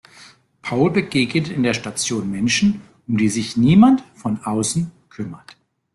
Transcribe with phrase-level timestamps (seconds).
[0.63, 5.55] Paul begegnet in der Station Menschen, um die sich niemand von außen kümmert.